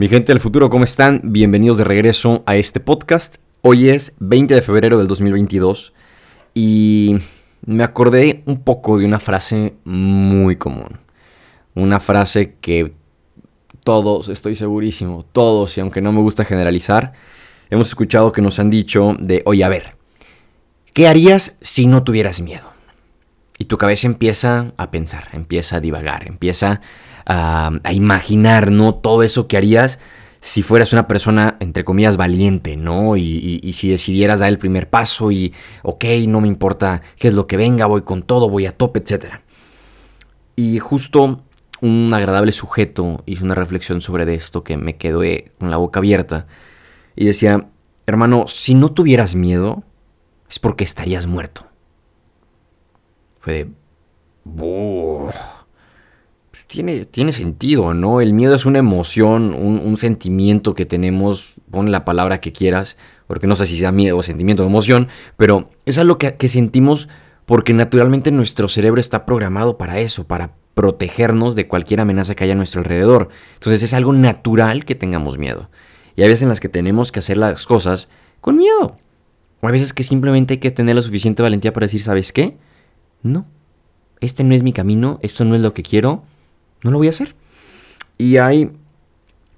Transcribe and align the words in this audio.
Mi 0.00 0.08
gente 0.08 0.32
del 0.32 0.40
futuro, 0.40 0.70
¿cómo 0.70 0.84
están? 0.84 1.20
Bienvenidos 1.24 1.76
de 1.76 1.84
regreso 1.84 2.42
a 2.46 2.56
este 2.56 2.80
podcast. 2.80 3.36
Hoy 3.60 3.90
es 3.90 4.14
20 4.18 4.54
de 4.54 4.62
febrero 4.62 4.96
del 4.96 5.06
2022 5.06 5.92
y 6.54 7.18
me 7.66 7.84
acordé 7.84 8.42
un 8.46 8.62
poco 8.62 8.96
de 8.96 9.04
una 9.04 9.20
frase 9.20 9.74
muy 9.84 10.56
común. 10.56 11.00
Una 11.74 12.00
frase 12.00 12.56
que 12.62 12.94
todos, 13.84 14.30
estoy 14.30 14.54
segurísimo, 14.54 15.22
todos, 15.32 15.76
y 15.76 15.82
aunque 15.82 16.00
no 16.00 16.12
me 16.12 16.22
gusta 16.22 16.46
generalizar, 16.46 17.12
hemos 17.68 17.88
escuchado 17.88 18.32
que 18.32 18.40
nos 18.40 18.58
han 18.58 18.70
dicho 18.70 19.14
de, 19.20 19.42
oye, 19.44 19.64
a 19.64 19.68
ver, 19.68 19.96
¿qué 20.94 21.08
harías 21.08 21.56
si 21.60 21.84
no 21.84 22.04
tuvieras 22.04 22.40
miedo? 22.40 22.72
Y 23.58 23.66
tu 23.66 23.76
cabeza 23.76 24.06
empieza 24.06 24.72
a 24.78 24.90
pensar, 24.90 25.28
empieza 25.34 25.76
a 25.76 25.80
divagar, 25.80 26.26
empieza 26.26 26.70
a, 26.72 26.80
imaginar, 27.92 28.70
¿no? 28.70 28.94
Todo 28.94 29.22
eso 29.22 29.46
que 29.46 29.56
harías 29.56 29.98
si 30.40 30.62
fueras 30.62 30.92
una 30.92 31.06
persona, 31.06 31.56
entre 31.60 31.84
comillas, 31.84 32.16
valiente, 32.16 32.76
¿no? 32.76 33.16
Y, 33.16 33.72
si 33.74 33.90
decidieras 33.90 34.40
dar 34.40 34.48
el 34.48 34.58
primer 34.58 34.88
paso 34.88 35.30
y, 35.30 35.52
ok, 35.82 36.04
no 36.26 36.40
me 36.40 36.48
importa 36.48 37.02
qué 37.18 37.28
es 37.28 37.34
lo 37.34 37.46
que 37.46 37.56
venga, 37.56 37.86
voy 37.86 38.02
con 38.02 38.22
todo, 38.22 38.48
voy 38.48 38.66
a 38.66 38.76
tope, 38.76 39.00
etc. 39.00 39.34
Y 40.56 40.78
justo 40.78 41.42
un 41.82 42.12
agradable 42.14 42.52
sujeto 42.52 43.22
hizo 43.26 43.44
una 43.44 43.54
reflexión 43.54 44.00
sobre 44.00 44.34
esto 44.34 44.64
que 44.64 44.76
me 44.76 44.96
quedó 44.96 45.20
con 45.58 45.70
la 45.70 45.76
boca 45.76 46.00
abierta. 46.00 46.46
Y 47.16 47.26
decía, 47.26 47.68
hermano, 48.06 48.46
si 48.48 48.74
no 48.74 48.92
tuvieras 48.92 49.34
miedo, 49.34 49.84
es 50.48 50.58
porque 50.58 50.84
estarías 50.84 51.26
muerto. 51.26 51.66
Fue 53.38 53.52
de... 53.52 53.70
tiene, 56.70 57.04
tiene 57.04 57.32
sentido, 57.32 57.94
¿no? 57.94 58.20
El 58.20 58.32
miedo 58.32 58.54
es 58.54 58.64
una 58.64 58.78
emoción, 58.78 59.54
un, 59.54 59.96
sentimiento 59.98 60.74
que 60.74 60.86
tenemos, 60.86 61.54
pon 61.68 61.90
la 61.90 62.04
palabra 62.04 62.40
que 62.40 62.52
quieras, 62.52 62.96
porque 63.26 63.48
no 63.48 63.56
sé 63.56 63.66
si 63.66 63.76
sea 63.76 63.90
miedo 63.90 64.16
o 64.16 64.22
sentimiento 64.22 64.62
o 64.62 64.66
emoción, 64.66 65.08
pero 65.36 65.70
es 65.84 65.98
algo 65.98 66.16
que, 66.16 66.36
que 66.36 66.48
sentimos 66.48 67.08
porque 67.44 67.72
naturalmente 67.74 68.30
nuestro 68.30 68.68
cerebro 68.68 69.00
está 69.00 69.26
programado 69.26 69.78
para 69.78 69.98
eso, 69.98 70.28
para 70.28 70.54
protegernos 70.74 71.56
de 71.56 71.66
cualquier 71.66 72.00
amenaza 72.00 72.36
que 72.36 72.44
haya 72.44 72.52
a 72.52 72.56
nuestro 72.56 72.82
alrededor. 72.82 73.30
Entonces 73.54 73.82
es 73.82 73.92
algo 73.92 74.12
natural 74.12 74.84
que 74.84 74.94
tengamos 74.94 75.38
miedo. 75.38 75.70
Y 76.14 76.22
hay 76.22 76.28
veces 76.28 76.44
en 76.44 76.50
las 76.50 76.60
que 76.60 76.68
tenemos 76.68 77.10
que 77.10 77.18
hacer 77.18 77.36
las 77.36 77.66
cosas 77.66 78.08
con 78.40 78.56
miedo. 78.56 78.96
O 79.60 79.66
hay 79.66 79.72
veces 79.72 79.92
que 79.92 80.04
simplemente 80.04 80.54
hay 80.54 80.58
que 80.58 80.70
tener 80.70 80.94
la 80.94 81.02
suficiente 81.02 81.42
valentía 81.42 81.72
para 81.72 81.86
decir, 81.86 82.00
¿sabes 82.00 82.32
qué? 82.32 82.56
No, 83.24 83.44
este 84.20 84.44
no 84.44 84.54
es 84.54 84.62
mi 84.62 84.72
camino, 84.72 85.18
esto 85.22 85.44
no 85.44 85.56
es 85.56 85.62
lo 85.62 85.74
que 85.74 85.82
quiero, 85.82 86.22
no 86.82 86.90
lo 86.90 86.98
voy 86.98 87.08
a 87.08 87.10
hacer. 87.10 87.34
Y 88.18 88.36
hay 88.36 88.70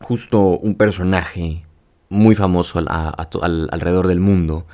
justo 0.00 0.40
un 0.40 0.74
personaje 0.74 1.64
muy 2.08 2.34
famoso 2.34 2.78
alrededor 2.78 4.06
del 4.06 4.20
mundo. 4.20 4.66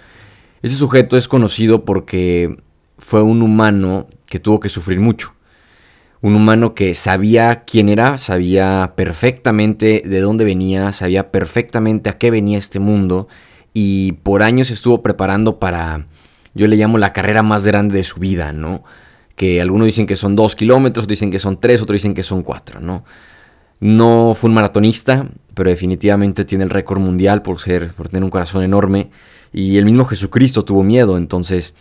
Ese 0.63 0.77
sujeto 0.77 1.17
es 1.17 1.29
conocido 1.29 1.85
porque 1.85 2.57
fue 2.99 3.23
un 3.23 3.43
humano 3.43 4.09
que 4.27 4.41
tuvo 4.41 4.61
que 4.61 4.69
sufrir 4.69 5.01
mucho. 5.01 5.35
Un 6.23 6.35
humano 6.35 6.75
que 6.75 6.95
sabía 6.95 7.65
quién 7.65 7.89
era, 7.89 8.19
sabía 8.19 8.95
perfectamente 8.97 10.03
de 10.05 10.21
dónde 10.21 10.45
venía, 10.45 10.93
sabía 10.93 11.31
perfectamente 11.31 12.09
a 12.09 12.19
qué 12.19 12.31
venía 12.31 12.59
este 12.59 12.79
mundo 12.81 13.29
y 13.75 14.13
por 14.13 14.43
años 14.43 14.71
estuvo 14.71 15.03
preparando 15.03 15.59
para, 15.59 16.07
yo 16.55 16.67
le 16.67 16.77
llamo 16.77 16.97
la 16.97 17.13
carrera 17.13 17.43
más 17.43 17.65
grande 17.65 17.99
de 17.99 18.05
su 18.05 18.19
vida, 18.19 18.53
¿no? 18.53 18.83
Que 19.37 19.61
algunos 19.61 19.87
dicen 19.87 20.07
que 20.07 20.17
son 20.17 20.35
dos 20.35 20.57
kilómetros, 20.57 21.07
dicen 21.07 21.31
que 21.31 21.39
son 21.39 21.61
tres, 21.61 21.83
otros 21.83 21.97
dicen 21.97 22.15
que 22.15 22.23
son 22.23 22.43
cuatro, 22.43 22.81
¿no? 22.81 23.05
No 23.79 24.35
fue 24.35 24.49
un 24.49 24.55
maratonista, 24.55 25.29
pero 25.55 25.69
definitivamente 25.69 26.47
tiene 26.47 26.65
el 26.65 26.71
récord 26.71 26.99
mundial 26.99 27.43
por 27.43 27.61
ser, 27.61 27.93
por 27.93 28.09
tener 28.09 28.25
un 28.25 28.31
corazón 28.31 28.63
enorme. 28.63 29.11
Y 29.53 29.77
el 29.77 29.85
mismo 29.85 30.07
Jesucristo 30.07 30.65
tuvo 30.65 30.83
miedo. 30.83 31.19
Entonces, 31.19 31.75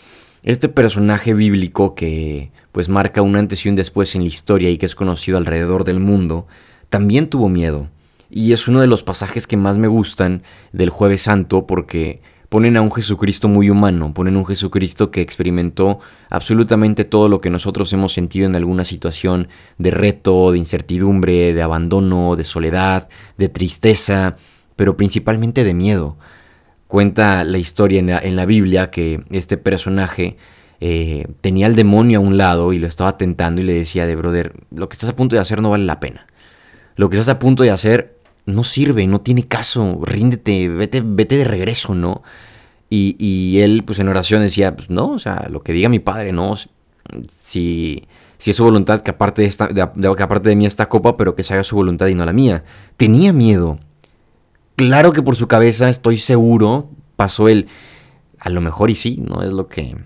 este 0.43 0.67
personaje 0.67 1.33
bíblico 1.33 1.95
que 1.95 2.51
pues 2.73 2.89
marca 2.89 3.21
un 3.21 3.37
antes 3.37 3.65
y 3.65 3.69
un 3.69 3.75
después 3.75 4.15
en 4.15 4.23
la 4.23 4.27
historia 4.27 4.69
y 4.69 4.77
que 4.77 4.85
es 4.85 4.95
conocido 4.95 5.37
alrededor 5.37 5.85
del 5.85 6.01
mundo, 6.01 6.47
también 6.89 7.29
tuvo 7.29 7.47
miedo. 7.47 7.87
Y 8.29 8.51
es 8.51 8.67
uno 8.67 8.81
de 8.81 8.87
los 8.87 9.01
pasajes 9.01 9.47
que 9.47 9.55
más 9.55 9.77
me 9.77 9.87
gustan 9.87 10.43
del 10.73 10.89
jueves 10.89 11.21
santo 11.21 11.65
porque 11.65 12.21
ponen 12.55 12.77
a 12.77 12.81
un 12.81 12.89
Jesucristo 12.89 13.49
muy 13.49 13.69
humano, 13.69 14.13
ponen 14.13 14.37
un 14.37 14.45
Jesucristo 14.45 15.11
que 15.11 15.19
experimentó 15.19 15.99
absolutamente 16.29 17.03
todo 17.03 17.27
lo 17.27 17.41
que 17.41 17.49
nosotros 17.49 17.91
hemos 17.91 18.13
sentido 18.13 18.45
en 18.45 18.55
alguna 18.55 18.85
situación 18.85 19.49
de 19.77 19.91
reto, 19.91 20.53
de 20.53 20.59
incertidumbre, 20.59 21.53
de 21.53 21.61
abandono, 21.61 22.37
de 22.37 22.45
soledad, 22.45 23.09
de 23.37 23.49
tristeza, 23.49 24.37
pero 24.77 24.95
principalmente 24.95 25.65
de 25.65 25.73
miedo. 25.73 26.15
Cuenta 26.87 27.43
la 27.43 27.57
historia 27.57 27.99
en 27.99 28.35
la, 28.37 28.45
Biblia 28.45 28.89
que 28.89 29.25
este 29.31 29.57
personaje 29.57 30.37
eh, 30.79 31.27
tenía 31.41 31.65
al 31.65 31.75
demonio 31.75 32.19
a 32.19 32.21
un 32.21 32.37
lado 32.37 32.71
y 32.71 32.79
lo 32.79 32.87
estaba 32.87 33.17
tentando 33.17 33.59
y 33.59 33.65
le 33.65 33.73
decía 33.73 34.07
de 34.07 34.15
brother, 34.15 34.53
lo 34.73 34.87
que 34.87 34.93
estás 34.93 35.09
a 35.09 35.15
punto 35.17 35.35
de 35.35 35.41
hacer 35.41 35.61
no 35.61 35.71
vale 35.71 35.83
la 35.83 35.99
pena. 35.99 36.25
Lo 36.95 37.09
que 37.09 37.17
estás 37.17 37.35
a 37.35 37.37
punto 37.37 37.63
de 37.63 37.71
hacer 37.71 38.14
no 38.45 38.63
sirve, 38.63 39.07
no 39.07 39.21
tiene 39.21 39.47
caso, 39.47 39.99
ríndete, 40.03 40.69
vete, 40.69 41.01
vete 41.03 41.37
de 41.37 41.45
regreso, 41.45 41.95
¿no? 41.95 42.21
Y, 42.89 43.59
él, 43.59 43.83
pues 43.85 43.99
en 43.99 44.07
oración 44.07 44.41
decía, 44.41 44.73
pues 44.75 44.89
no, 44.89 45.09
o 45.09 45.19
sea, 45.19 45.47
lo 45.49 45.63
que 45.63 45.73
diga 45.73 45.89
mi 45.89 45.99
padre, 45.99 46.31
¿no? 46.31 46.55
Si, 47.27 48.07
si 48.37 48.51
es 48.51 48.55
su 48.55 48.63
voluntad, 48.63 49.01
que 49.01 49.11
aparte 49.11 49.41
de, 49.41 49.49
esta, 49.49 49.67
que 49.67 50.23
aparte 50.23 50.47
de 50.47 50.55
mí 50.55 50.65
esta 50.65 50.87
copa, 50.87 51.17
pero 51.17 51.35
que 51.35 51.43
se 51.43 51.53
haga 51.53 51.65
su 51.65 51.75
voluntad 51.75 52.07
y 52.07 52.15
no 52.15 52.25
la 52.25 52.31
mía. 52.31 52.63
Tenía 52.95 53.33
miedo. 53.33 53.79
Claro 54.77 55.11
que 55.11 55.21
por 55.21 55.35
su 55.35 55.47
cabeza, 55.47 55.89
estoy 55.89 56.17
seguro, 56.17 56.89
pasó 57.17 57.49
él. 57.49 57.67
A 58.39 58.49
lo 58.49 58.61
mejor 58.61 58.89
y 58.89 58.95
sí, 58.95 59.17
¿no? 59.17 59.41
Es 59.41 59.51
lo 59.51 59.67
que. 59.67 59.97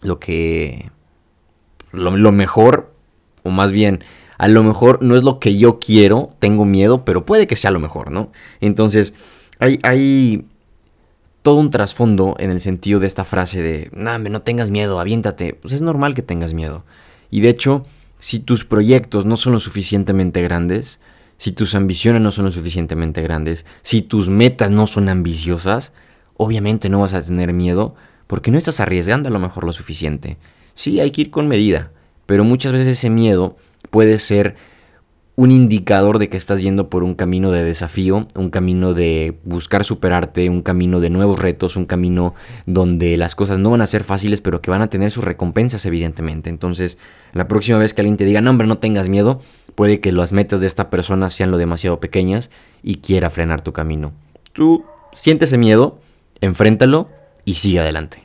Lo 0.00 0.20
que. 0.20 0.92
lo 1.90 2.30
mejor, 2.30 2.94
o 3.42 3.50
más 3.50 3.72
bien, 3.72 4.04
a 4.44 4.48
lo 4.48 4.62
mejor 4.62 5.02
no 5.02 5.16
es 5.16 5.24
lo 5.24 5.38
que 5.38 5.56
yo 5.56 5.78
quiero, 5.78 6.34
tengo 6.38 6.66
miedo, 6.66 7.02
pero 7.06 7.24
puede 7.24 7.46
que 7.46 7.56
sea 7.56 7.70
lo 7.70 7.80
mejor, 7.80 8.10
¿no? 8.10 8.30
Entonces, 8.60 9.14
hay, 9.58 9.78
hay 9.82 10.44
todo 11.40 11.54
un 11.54 11.70
trasfondo 11.70 12.36
en 12.38 12.50
el 12.50 12.60
sentido 12.60 13.00
de 13.00 13.06
esta 13.06 13.24
frase 13.24 13.62
de, 13.62 13.88
no, 13.94 14.18
no 14.18 14.42
tengas 14.42 14.68
miedo, 14.68 15.00
aviéntate. 15.00 15.54
Pues 15.54 15.72
es 15.72 15.80
normal 15.80 16.14
que 16.14 16.20
tengas 16.20 16.52
miedo. 16.52 16.84
Y 17.30 17.40
de 17.40 17.48
hecho, 17.48 17.86
si 18.20 18.38
tus 18.38 18.66
proyectos 18.66 19.24
no 19.24 19.38
son 19.38 19.54
lo 19.54 19.60
suficientemente 19.60 20.42
grandes, 20.42 20.98
si 21.38 21.52
tus 21.52 21.74
ambiciones 21.74 22.20
no 22.20 22.30
son 22.30 22.44
lo 22.44 22.52
suficientemente 22.52 23.22
grandes, 23.22 23.64
si 23.80 24.02
tus 24.02 24.28
metas 24.28 24.70
no 24.70 24.86
son 24.86 25.08
ambiciosas, 25.08 25.92
obviamente 26.36 26.90
no 26.90 27.00
vas 27.00 27.14
a 27.14 27.22
tener 27.22 27.54
miedo 27.54 27.94
porque 28.26 28.50
no 28.50 28.58
estás 28.58 28.78
arriesgando 28.78 29.30
a 29.30 29.32
lo 29.32 29.38
mejor 29.38 29.64
lo 29.64 29.72
suficiente. 29.72 30.36
Sí, 30.74 31.00
hay 31.00 31.12
que 31.12 31.22
ir 31.22 31.30
con 31.30 31.48
medida, 31.48 31.92
pero 32.26 32.44
muchas 32.44 32.72
veces 32.72 32.88
ese 32.88 33.08
miedo 33.08 33.56
puede 33.94 34.18
ser 34.18 34.56
un 35.36 35.52
indicador 35.52 36.18
de 36.18 36.28
que 36.28 36.36
estás 36.36 36.60
yendo 36.60 36.90
por 36.90 37.04
un 37.04 37.14
camino 37.14 37.52
de 37.52 37.62
desafío, 37.62 38.26
un 38.34 38.50
camino 38.50 38.92
de 38.92 39.38
buscar 39.44 39.84
superarte, 39.84 40.50
un 40.50 40.62
camino 40.62 40.98
de 40.98 41.10
nuevos 41.10 41.38
retos, 41.38 41.76
un 41.76 41.84
camino 41.84 42.34
donde 42.66 43.16
las 43.16 43.36
cosas 43.36 43.60
no 43.60 43.70
van 43.70 43.82
a 43.82 43.86
ser 43.86 44.02
fáciles, 44.02 44.40
pero 44.40 44.60
que 44.60 44.72
van 44.72 44.82
a 44.82 44.90
tener 44.90 45.12
sus 45.12 45.22
recompensas, 45.22 45.86
evidentemente. 45.86 46.50
Entonces, 46.50 46.98
la 47.34 47.46
próxima 47.46 47.78
vez 47.78 47.94
que 47.94 48.00
alguien 48.00 48.16
te 48.16 48.24
diga, 48.24 48.40
no, 48.40 48.50
hombre, 48.50 48.66
no 48.66 48.78
tengas 48.78 49.08
miedo, 49.08 49.40
puede 49.76 50.00
que 50.00 50.10
las 50.10 50.32
metas 50.32 50.58
de 50.58 50.66
esta 50.66 50.90
persona 50.90 51.30
sean 51.30 51.52
lo 51.52 51.56
demasiado 51.56 52.00
pequeñas 52.00 52.50
y 52.82 52.96
quiera 52.96 53.30
frenar 53.30 53.62
tu 53.62 53.72
camino. 53.72 54.10
Tú 54.52 54.84
sientes 55.12 55.50
ese 55.50 55.58
miedo, 55.58 56.00
enfréntalo 56.40 57.10
y 57.44 57.54
sigue 57.54 57.78
adelante. 57.78 58.23